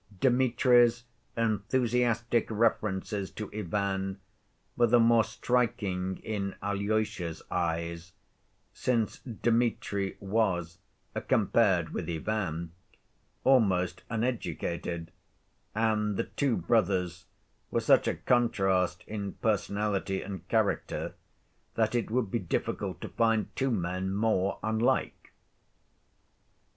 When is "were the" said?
4.75-4.99